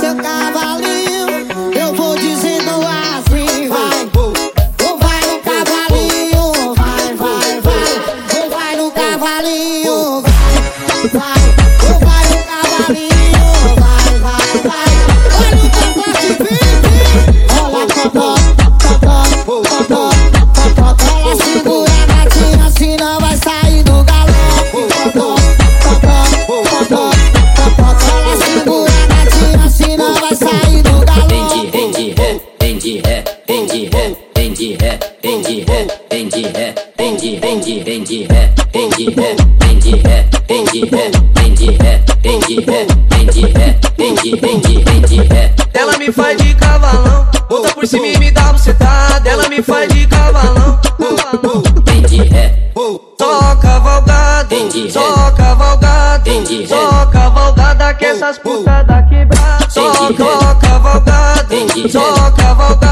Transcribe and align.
seu 0.00 0.16
cavalinho. 0.16 0.99
De 34.60 34.74
ré, 34.74 34.98
vem 35.22 35.40
de 35.40 35.64
ré, 35.64 35.86
vem 36.10 36.28
de 36.28 36.42
ré, 36.42 36.74
vem 36.98 37.16
de 37.16 37.40
vem 37.40 37.60
de 37.60 37.82
vem 37.82 38.04
de 38.04 38.24
ré, 38.24 38.52
vem 38.74 38.90
de 38.90 39.08
ré, 39.08 39.36
vem 39.58 39.78
de 39.78 39.96
ré, 39.96 40.28
vem 40.46 40.64
de 40.64 40.80
ré, 40.84 41.10
vem 41.34 41.54
de 41.54 41.70
ré, 41.70 42.02
vem 42.22 42.40
de 42.40 42.60
ré, 42.60 42.86
vem 43.08 43.26
de 43.26 43.40
ré, 43.46 43.78
vem 43.96 44.14
de 44.16 44.36
vem 44.36 44.60
de 44.60 44.84
vem 44.84 45.00
de 45.00 45.16
ré. 45.22 45.54
Ela 45.72 45.96
me 45.96 46.12
faz 46.12 46.36
de 46.36 46.54
cavalão, 46.56 47.26
bota 47.48 47.74
por 47.74 47.86
cima 47.86 48.06
e 48.06 48.18
me 48.18 48.30
dá 48.30 48.52
bucetada. 48.52 49.30
Ela 49.30 49.48
me 49.48 49.62
faz 49.62 49.90
de 49.94 50.06
cavalão, 50.06 50.78
vem 51.86 52.02
de 52.02 52.22
ré, 52.24 52.70
só 53.18 53.56
cavalgada, 53.56 54.56
só 54.90 55.30
cavalgada, 55.30 56.22
só 56.68 57.06
cavalgada 57.06 57.94
que 57.94 58.04
essas 58.04 58.36
putas 58.36 58.86
da 58.86 59.02
quebrada. 59.04 59.70
Só 59.70 59.90
cavalgada, 60.12 60.58
só 61.90 62.30
cavalgada, 62.32 62.89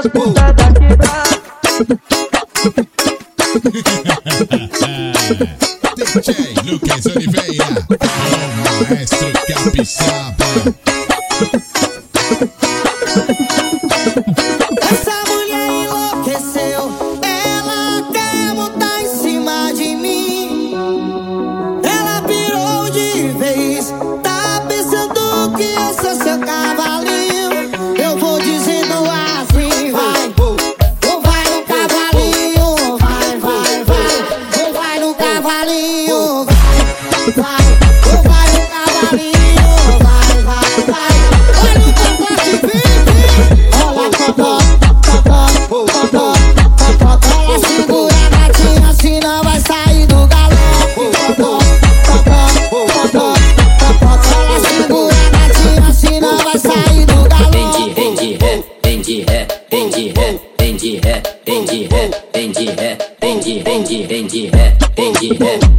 essas 0.00 0.12
putas 0.12 0.54
da 0.54 0.72
quebrada. 0.72 1.40
DJ 6.22 6.54
Lucas 6.64 7.06
Oliveira, 7.06 7.66
o 8.80 8.94
maestro 8.94 9.32
capixaba. 9.46 10.46
Essa 14.90 15.16
mulher 15.28 15.70
enlouqueceu, 15.84 16.82
ela 17.22 18.02
quer 18.10 18.54
montar 18.54 19.02
em 19.02 19.08
cima 19.08 19.72
de 19.74 19.94
mim. 19.96 20.72
Ela 21.82 22.22
pirou 22.22 22.90
de 22.90 23.28
vez, 23.38 23.92
tá 24.22 24.62
pensando 24.66 25.56
que 25.56 25.64
eu 25.64 25.94
sou 25.94 26.14
seu 26.22 26.38
cavalinho. 26.38 26.99
Vai, 37.36 37.42
vai, 37.42 37.94
ou 38.06 38.22
vai 38.22 38.50
cavalinho, 38.66 39.70
vai, 40.02 40.30
vai, 40.42 40.70
vai. 40.86 41.10
Vai 49.42 49.60
sair 49.60 50.06
do 50.06 50.26
galão. 50.26 50.56
Cocó, 50.94 51.58
cocó, 52.06 52.40
cocó, 52.68 52.88
cocó. 52.88 53.20
Ela 54.40 54.58
segura 54.60 55.14
a 55.14 55.48
gatinha, 55.48 55.92
senão 55.92 56.36
vai 56.38 56.58
sair 56.58 57.06
do 57.06 57.28
galão. 57.28 57.50
vem 57.50 58.14
de 58.14 58.34
ré, 58.34 58.64
vem 58.82 59.00
de 59.00 59.22
ré, 59.22 59.46
vem 59.70 59.88
de 59.88 60.08
ré, 60.08 60.40
vem 60.58 60.76
de 60.76 60.96
ré, 60.98 61.22
vem 61.44 61.64
de 61.64 61.84
ré, 61.86 62.10
vem 62.32 62.52
de 62.52 62.64
ré, 62.64 62.98
vem 63.20 63.38
de 63.40 63.62
vem 63.62 63.82
de 63.82 63.82
vem 63.82 63.82
de 63.82 64.02
ré, 64.02 64.06
vem 64.06 64.26
de 64.26 64.46
ré, 64.46 64.76
vem 64.96 65.12
de 65.12 65.28
ré, 65.34 65.58
vem 65.58 65.69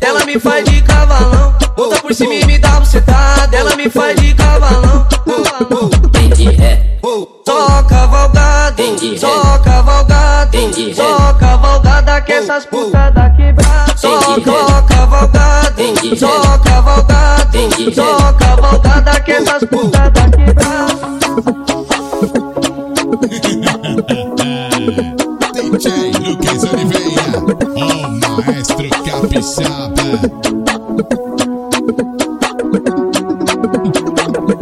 Ela 0.00 0.24
me 0.24 0.40
faz 0.40 0.64
de 0.64 0.80
cavalão, 0.80 1.54
bota 1.76 2.00
por 2.00 2.14
cima 2.14 2.32
e 2.34 2.44
me 2.46 2.58
dá 2.58 2.80
bucetada. 2.80 3.54
Ela 3.54 3.76
me 3.76 3.90
faz 3.90 4.18
de 4.18 4.32
cavalão, 4.34 5.06
vem 6.12 6.30
de 6.30 6.48
ré, 6.56 6.98
só 7.44 7.82
cavalgada, 7.82 8.82
só 9.18 9.58
cavalgada, 9.58 10.58
só 10.94 11.34
cavalgada 11.34 12.20
que 12.22 12.32
essas 12.32 12.64
putas 12.66 13.12
da 13.12 13.28
quebrada. 13.30 13.96
Só 13.96 14.18
cavalgada, 14.88 16.16
só 16.16 16.58
cavalgada, 16.58 17.48
só 17.94 18.32
cavalgada 18.32 19.20
que 19.20 19.32
essas 19.32 19.64
putas 19.64 19.93
o 28.84 28.90
maestro 28.90 29.04
capixaba. 29.04 29.94